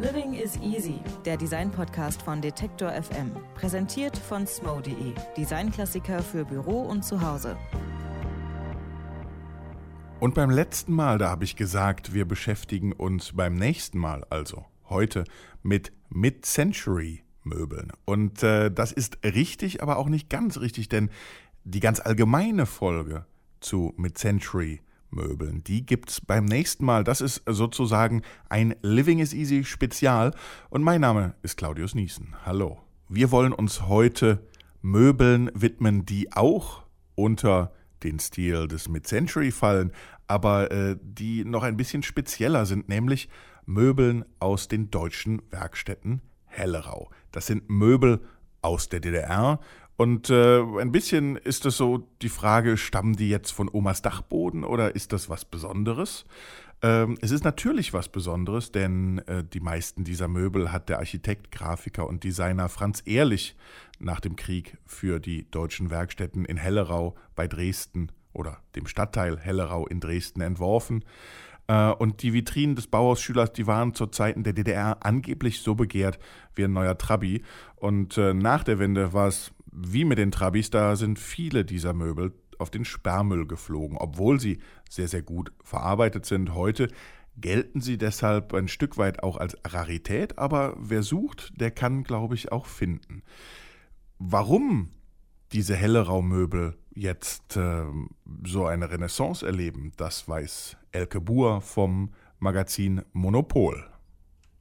[0.00, 3.32] Living is Easy, der Design-Podcast von Detektor FM.
[3.54, 7.58] Präsentiert von smo.de, Designklassiker für Büro und Zuhause.
[10.18, 14.64] Und beim letzten Mal, da habe ich gesagt, wir beschäftigen uns beim nächsten Mal, also
[14.88, 15.24] heute,
[15.62, 17.92] mit Mid-Century-Möbeln.
[18.06, 21.10] Und äh, das ist richtig, aber auch nicht ganz richtig, denn
[21.64, 23.26] die ganz allgemeine Folge
[23.60, 24.80] zu Mid-Century
[25.10, 25.64] Möbeln.
[25.64, 27.04] Die gibt's beim nächsten Mal.
[27.04, 30.34] Das ist sozusagen ein Living is Easy Spezial.
[30.68, 32.34] Und mein Name ist Claudius Niesen.
[32.44, 32.78] Hallo.
[33.08, 34.46] Wir wollen uns heute
[34.82, 39.92] Möbeln widmen, die auch unter den Stil des Mid-Century fallen,
[40.26, 43.28] aber äh, die noch ein bisschen spezieller sind, nämlich
[43.66, 47.10] Möbeln aus den deutschen Werkstätten Hellerau.
[47.30, 48.20] Das sind Möbel
[48.62, 49.60] aus der DDR
[50.00, 54.64] und äh, ein bisschen ist es so die Frage, stammen die jetzt von Omas Dachboden
[54.64, 56.24] oder ist das was Besonderes?
[56.80, 61.52] Ähm, es ist natürlich was Besonderes, denn äh, die meisten dieser Möbel hat der Architekt,
[61.52, 63.56] Grafiker und Designer Franz Ehrlich
[63.98, 69.86] nach dem Krieg für die deutschen Werkstätten in Hellerau bei Dresden oder dem Stadtteil Hellerau
[69.86, 71.04] in Dresden entworfen.
[71.70, 76.18] Äh, und die Vitrinen des Bauhausschülers, die waren zu Zeiten der DDR angeblich so begehrt
[76.54, 77.44] wie ein neuer Trabi.
[77.76, 81.92] Und äh, nach der Wende war es wie mit den Trabis, da sind viele dieser
[81.92, 86.54] Möbel auf den Sperrmüll geflogen, obwohl sie sehr, sehr gut verarbeitet sind.
[86.54, 86.88] Heute
[87.36, 92.34] gelten sie deshalb ein Stück weit auch als Rarität, aber wer sucht, der kann, glaube
[92.34, 93.22] ich, auch finden.
[94.18, 94.90] Warum
[95.52, 97.84] diese Helleraumöbel jetzt äh,
[98.44, 103.89] so eine Renaissance erleben, das weiß Elke Buhr vom Magazin Monopol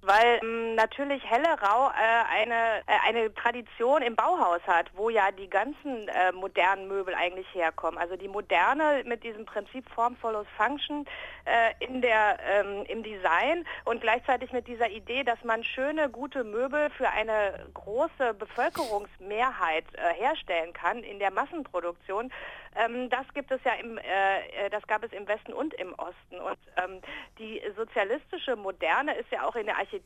[0.10, 5.48] weil ähm, natürlich Hellerau äh, eine, äh, eine Tradition im Bauhaus hat, wo ja die
[5.48, 8.00] ganzen äh, modernen Möbel eigentlich herkommen.
[8.00, 11.06] Also die moderne mit diesem Prinzip Form follows Function
[11.46, 16.44] äh, in der, ähm, im Design und gleichzeitig mit dieser Idee, dass man schöne, gute
[16.44, 22.32] Möbel für eine große Bevölkerungsmehrheit äh, herstellen kann in der Massenproduktion.
[22.76, 26.40] Ähm, das gibt es ja im, äh, das gab es im Westen und im Osten.
[26.40, 27.02] Und ähm,
[27.38, 29.99] die sozialistische Moderne ist ja auch in der Architektur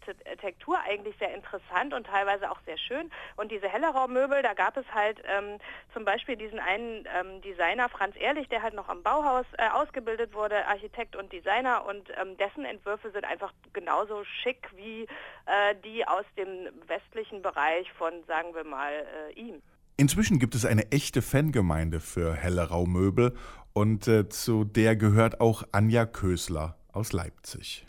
[0.94, 3.10] eigentlich sehr interessant und teilweise auch sehr schön.
[3.36, 5.60] Und diese Helleraummöbel, da gab es halt ähm,
[5.94, 10.34] zum Beispiel diesen einen ähm, Designer, Franz Ehrlich, der halt noch am Bauhaus äh, ausgebildet
[10.34, 11.86] wurde, Architekt und Designer.
[11.86, 15.04] Und ähm, dessen Entwürfe sind einfach genauso schick wie
[15.46, 19.62] äh, die aus dem westlichen Bereich von, sagen wir mal, äh, ihm.
[19.98, 23.36] Inzwischen gibt es eine echte Fangemeinde für Hellerau Möbel
[23.74, 27.86] und äh, zu der gehört auch Anja Kösler aus Leipzig.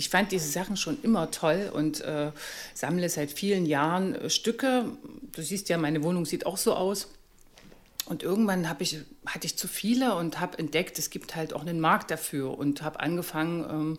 [0.00, 2.32] Ich fand diese Sachen schon immer toll und äh,
[2.72, 4.86] sammle seit vielen Jahren äh, Stücke.
[5.32, 7.08] Du siehst ja, meine Wohnung sieht auch so aus.
[8.06, 11.80] Und irgendwann ich, hatte ich zu viele und habe entdeckt, es gibt halt auch einen
[11.80, 13.98] Markt dafür und habe angefangen, ähm,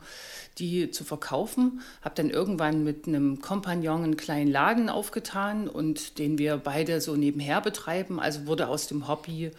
[0.57, 1.81] die zu verkaufen.
[2.01, 7.15] Habe dann irgendwann mit einem Kompagnon einen kleinen Laden aufgetan und den wir beide so
[7.15, 8.19] nebenher betreiben.
[8.19, 9.51] Also wurde aus dem Hobby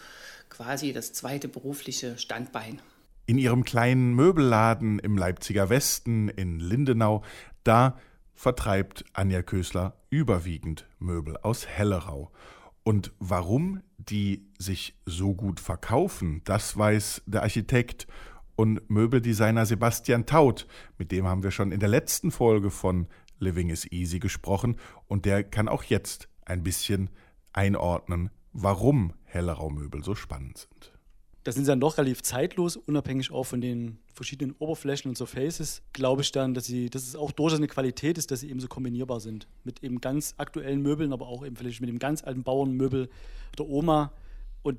[0.50, 2.80] quasi das zweite berufliche Standbein.
[3.24, 7.22] In ihrem kleinen Möbelladen im Leipziger Westen in Lindenau,
[7.62, 7.98] da
[8.34, 12.32] vertreibt Anja Kösler überwiegend Möbel aus Hellerau.
[12.82, 18.08] Und warum die sich so gut verkaufen, das weiß der Architekt
[18.56, 20.66] und Möbeldesigner Sebastian Taut.
[20.98, 23.06] Mit dem haben wir schon in der letzten Folge von
[23.38, 27.08] Living is Easy gesprochen und der kann auch jetzt ein bisschen
[27.52, 30.91] einordnen, warum Helleraumöbel so spannend sind
[31.44, 36.22] das sind dann doch relativ zeitlos, unabhängig auch von den verschiedenen Oberflächen und Surfaces, glaube
[36.22, 38.68] ich dann, dass sie, dass es auch durchaus eine Qualität ist, dass sie eben so
[38.68, 39.48] kombinierbar sind.
[39.64, 43.08] Mit eben ganz aktuellen Möbeln, aber auch eben vielleicht mit dem ganz alten Bauernmöbel
[43.58, 44.12] der Oma.
[44.62, 44.78] Und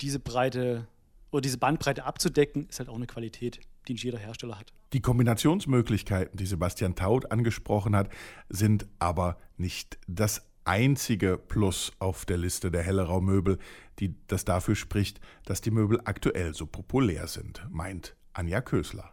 [0.00, 0.86] diese Breite
[1.30, 4.72] oder diese Bandbreite abzudecken, ist halt auch eine Qualität, die nicht jeder Hersteller hat.
[4.92, 8.10] Die Kombinationsmöglichkeiten, die Sebastian Taut angesprochen hat,
[8.50, 13.58] sind aber nicht das einzige Plus auf der Liste der Helleraumöbel,
[13.98, 19.12] die das dafür spricht, dass die Möbel aktuell so populär sind, meint Anja Kösler.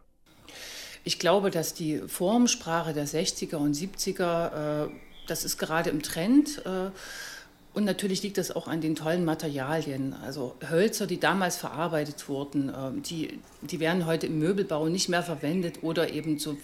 [1.04, 4.90] Ich glaube, dass die Formsprache der 60er und 70er, äh,
[5.28, 6.64] das ist gerade im Trend.
[6.66, 6.92] Äh,
[7.74, 10.14] und natürlich liegt das auch an den tollen Materialien.
[10.14, 15.24] Also Hölzer, die damals verarbeitet wurden, ähm, die, die werden heute im Möbelbau nicht mehr
[15.24, 16.58] verwendet oder eben so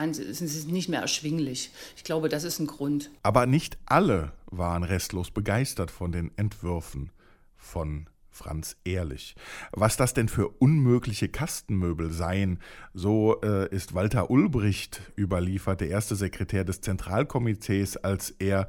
[0.00, 1.70] sind sie nicht mehr erschwinglich.
[1.96, 3.10] Ich glaube, das ist ein Grund.
[3.22, 7.10] Aber nicht alle waren restlos begeistert von den Entwürfen
[7.56, 8.08] von
[8.38, 9.34] Franz Ehrlich.
[9.72, 12.60] Was das denn für unmögliche Kastenmöbel seien,
[12.94, 18.68] so äh, ist Walter Ulbricht überliefert, der erste Sekretär des Zentralkomitees, als er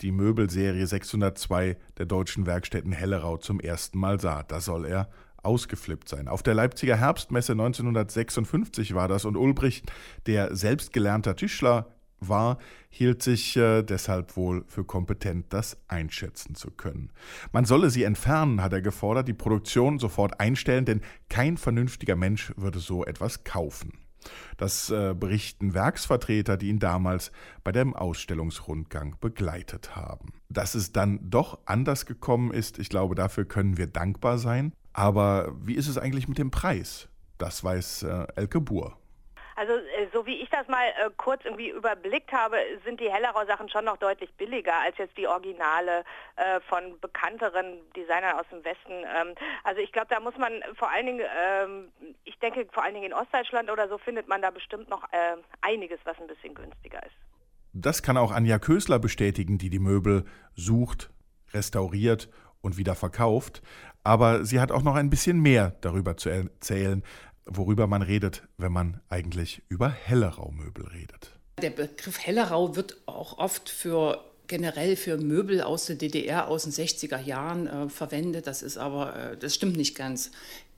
[0.00, 4.42] die Möbelserie 602 der deutschen Werkstätten Hellerau zum ersten Mal sah.
[4.42, 5.08] Da soll er
[5.42, 6.28] ausgeflippt sein.
[6.28, 9.92] Auf der Leipziger Herbstmesse 1956 war das und Ulbricht,
[10.26, 11.88] der selbstgelernter Tischler
[12.20, 12.58] war,
[12.88, 17.10] hielt sich äh, deshalb wohl für kompetent, das einschätzen zu können.
[17.52, 22.52] Man solle sie entfernen, hat er gefordert, die Produktion sofort einstellen, denn kein vernünftiger Mensch
[22.56, 24.03] würde so etwas kaufen.
[24.56, 27.32] Das äh, berichten Werksvertreter, die ihn damals
[27.62, 30.32] bei dem Ausstellungsrundgang begleitet haben.
[30.48, 34.72] Dass es dann doch anders gekommen ist, ich glaube, dafür können wir dankbar sein.
[34.92, 37.08] Aber wie ist es eigentlich mit dem Preis?
[37.38, 38.96] Das weiß äh, Elke Buhr.
[39.56, 43.68] Also äh, so wie ich das mal äh, kurz irgendwie überblickt habe, sind die Hellerau-Sachen
[43.68, 46.04] schon noch deutlich billiger als jetzt die Originale
[46.36, 48.92] äh, von bekannteren Designern aus dem Westen.
[48.92, 51.92] Ähm, also ich glaube, da muss man vor allen Dingen, ähm,
[52.24, 55.36] ich denke vor allen Dingen in Ostdeutschland oder so findet man da bestimmt noch äh,
[55.60, 57.16] einiges, was ein bisschen günstiger ist.
[57.72, 60.24] Das kann auch Anja Kösler bestätigen, die die Möbel
[60.54, 61.10] sucht,
[61.52, 62.28] restauriert
[62.60, 63.62] und wieder verkauft.
[64.04, 67.02] Aber sie hat auch noch ein bisschen mehr darüber zu erzählen,
[67.46, 71.32] worüber man redet, wenn man eigentlich über Hellerau-Möbel redet.
[71.60, 76.72] Der Begriff Hellerau wird auch oft für generell für Möbel aus der DDR aus den
[76.72, 78.46] 60er Jahren äh, verwendet.
[78.46, 80.30] Das ist aber, äh, das stimmt nicht ganz.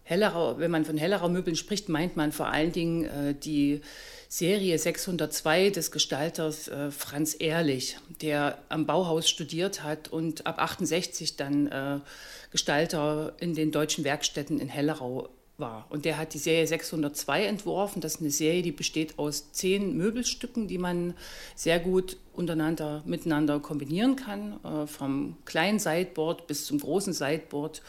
[0.05, 3.81] Hellerau, wenn man von Hellerau-Möbeln spricht, meint man vor allen Dingen äh, die
[4.29, 11.37] Serie 602 des Gestalters äh, Franz Ehrlich, der am Bauhaus studiert hat und ab 68
[11.37, 12.01] dann äh,
[12.53, 15.87] Gestalter in den deutschen Werkstätten in Hellerau war.
[15.91, 18.00] Und der hat die Serie 602 entworfen.
[18.00, 21.14] Das ist eine Serie, die besteht aus zehn Möbelstücken, die man
[21.55, 24.62] sehr gut untereinander, miteinander kombinieren kann.
[24.64, 27.82] Äh, vom kleinen Sideboard bis zum großen Sideboard.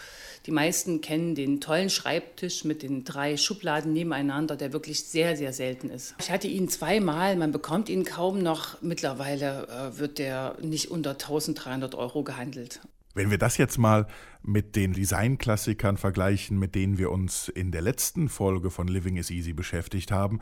[0.45, 5.51] Die meisten kennen den tollen Schreibtisch mit den drei Schubladen nebeneinander, der wirklich sehr, sehr
[5.51, 6.15] selten ist.
[6.19, 8.81] Ich hatte ihn zweimal, man bekommt ihn kaum noch.
[8.81, 12.79] Mittlerweile äh, wird der nicht unter 1300 Euro gehandelt.
[13.17, 14.05] Wenn wir das jetzt mal
[14.43, 19.31] mit den Designklassikern vergleichen, mit denen wir uns in der letzten Folge von Living is
[19.31, 20.39] Easy beschäftigt haben,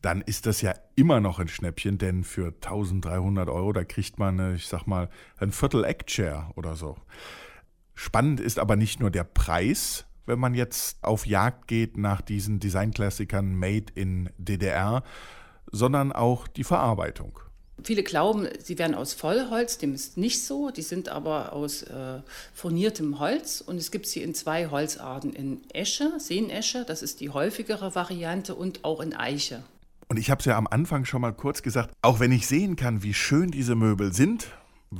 [0.00, 4.54] dann ist das ja immer noch ein Schnäppchen, denn für 1300 Euro, da kriegt man,
[4.54, 6.96] ich sag mal, ein Viertel Eckchair oder so.
[7.94, 12.58] Spannend ist aber nicht nur der Preis, wenn man jetzt auf Jagd geht nach diesen
[12.58, 15.02] Designklassikern Made in DDR,
[15.70, 17.38] sondern auch die Verarbeitung.
[17.82, 20.70] Viele glauben, sie wären aus Vollholz, dem ist nicht so.
[20.70, 22.20] Die sind aber aus äh,
[22.54, 27.30] furniertem Holz und es gibt sie in zwei Holzarten, in Esche, Seenesche, das ist die
[27.30, 29.62] häufigere Variante, und auch in Eiche.
[30.08, 32.76] Und ich habe es ja am Anfang schon mal kurz gesagt, auch wenn ich sehen
[32.76, 34.48] kann, wie schön diese Möbel sind,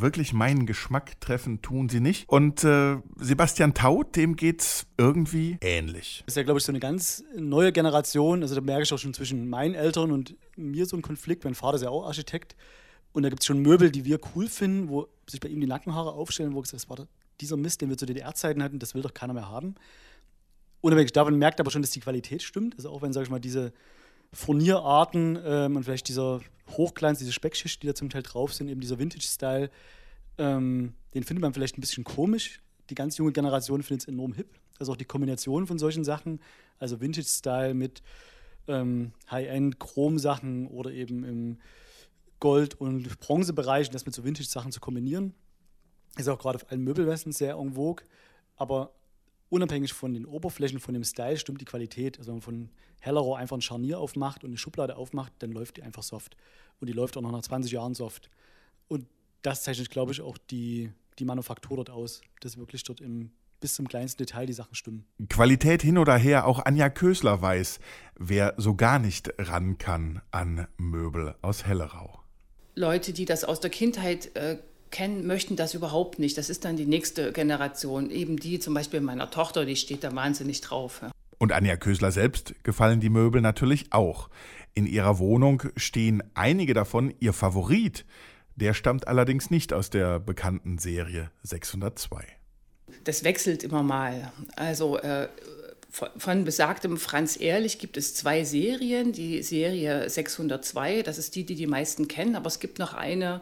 [0.01, 2.29] wirklich meinen Geschmack treffen tun sie nicht.
[2.29, 6.23] Und äh, Sebastian Taut, dem geht's irgendwie ähnlich.
[6.27, 8.43] Das ist ja, glaube ich, so eine ganz neue Generation.
[8.43, 11.45] Also da merke ich auch schon zwischen meinen Eltern und mir so einen Konflikt.
[11.45, 12.57] Mein Vater ist ja auch Architekt.
[13.13, 15.67] Und da gibt es schon Möbel, die wir cool finden, wo sich bei ihm die
[15.67, 17.07] Nackenhaare aufstellen, wo gesagt das
[17.41, 19.75] dieser Mist, den wir zu DDR-Zeiten hatten, das will doch keiner mehr haben.
[20.81, 22.75] Unabhängig davon merkt aber schon, dass die Qualität stimmt.
[22.77, 23.73] Also auch wenn, sage ich mal, diese
[24.33, 26.41] Furnierarten ähm, und vielleicht dieser
[26.71, 29.71] Hochglanz, diese Speckschicht, die da zum Teil drauf sind, eben dieser Vintage-Style,
[30.39, 32.61] ähm, den findet man vielleicht ein bisschen komisch.
[32.91, 34.49] Die ganz junge Generation findet es enorm hip.
[34.79, 36.41] Also auch die Kombination von solchen Sachen,
[36.79, 38.03] also Vintage-Style mit
[38.67, 41.59] ähm, High-End-Chrom-Sachen oder eben im
[42.41, 45.35] Gold- und Bronzebereich, das mit so Vintage-Sachen zu kombinieren.
[46.17, 48.05] Ist auch gerade auf allen Möbelwesten sehr en vogue.
[48.57, 48.93] Aber
[49.55, 52.19] unabhängig von den Oberflächen, von dem Style, stimmt die Qualität.
[52.19, 52.71] Also wenn man von
[53.01, 56.37] Hellerau einfach ein Scharnier aufmacht und eine Schublade aufmacht, dann läuft die einfach soft.
[56.81, 58.31] Und die läuft auch noch nach 20 Jahren soft.
[58.89, 59.07] Und
[59.43, 60.91] das zeichnet, glaube ich, auch die,
[61.21, 65.07] die Manufaktur dort aus, dass wirklich dort im, bis zum kleinsten Detail die Sachen stimmen.
[65.29, 67.79] Qualität hin oder her, auch Anja Kösler weiß,
[68.19, 72.21] wer so gar nicht ran kann an Möbel aus Hellerau.
[72.75, 74.59] Leute, die das aus der Kindheit äh,
[74.95, 76.39] kennen, möchten das überhaupt nicht.
[76.39, 78.11] Das ist dann die nächste Generation.
[78.11, 81.01] Eben die zum Beispiel meiner Tochter, die steht da wahnsinnig drauf.
[81.03, 81.11] Ja.
[81.39, 84.31] Und Anja Kösler selbst gefallen die Möbel natürlich auch.
[84.73, 88.07] In ihrer Wohnung stehen einige davon ihr Favorit.
[88.55, 92.25] Der stammt allerdings nicht aus der bekannten Serie 602.
[93.03, 94.33] Das wechselt immer mal.
[94.55, 95.29] Also äh,
[96.17, 99.13] von besagtem Franz Ehrlich gibt es zwei Serien.
[99.13, 103.41] Die Serie 602, das ist die, die die meisten kennen, aber es gibt noch eine,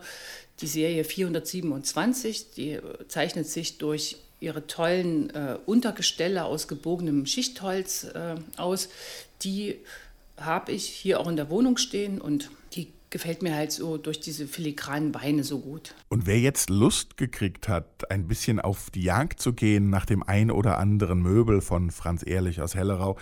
[0.61, 2.79] die Serie 427, die
[3.09, 8.89] zeichnet sich durch ihre tollen äh, Untergestelle aus gebogenem Schichtholz äh, aus.
[9.43, 9.77] Die
[10.37, 14.21] habe ich hier auch in der Wohnung stehen und die gefällt mir halt so durch
[14.21, 15.95] diese filigranen Beine so gut.
[16.09, 20.23] Und wer jetzt Lust gekriegt hat, ein bisschen auf die Jagd zu gehen nach dem
[20.23, 23.19] ein oder anderen Möbel von Franz Ehrlich aus Hellerau,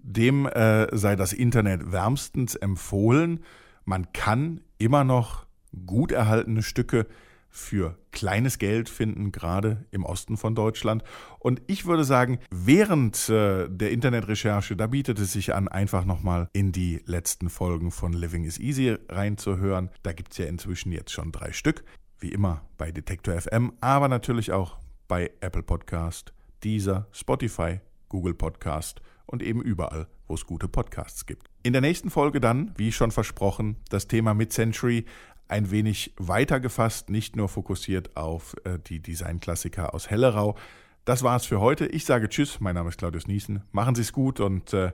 [0.00, 3.44] dem äh, sei das Internet wärmstens empfohlen.
[3.84, 5.46] Man kann immer noch
[5.86, 7.06] gut erhaltene Stücke
[7.50, 11.02] für kleines Geld finden, gerade im Osten von Deutschland.
[11.38, 16.48] Und ich würde sagen, während äh, der Internetrecherche, da bietet es sich an, einfach nochmal
[16.52, 19.90] in die letzten Folgen von Living is Easy reinzuhören.
[20.02, 21.84] Da gibt es ja inzwischen jetzt schon drei Stück,
[22.18, 26.32] wie immer bei Detektor FM, aber natürlich auch bei Apple Podcast,
[26.62, 31.48] Deezer, Spotify, Google Podcast und eben überall, wo es gute Podcasts gibt.
[31.62, 35.04] In der nächsten Folge dann, wie schon versprochen, das Thema Mid-Century
[35.48, 40.56] ein wenig weiter gefasst, nicht nur fokussiert auf äh, die Designklassiker aus Hellerau.
[41.04, 41.86] Das war's für heute.
[41.86, 43.62] Ich sage Tschüss, mein Name ist Claudius Niesen.
[43.72, 44.92] Machen Sie es gut und äh,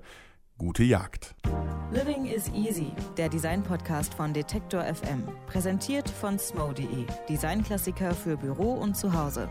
[0.58, 1.34] gute Jagd.
[1.90, 5.24] Living is Easy, der Design-Podcast von Detektor FM.
[5.46, 9.48] Präsentiert von smo.de, Designklassiker für Büro und Zuhause.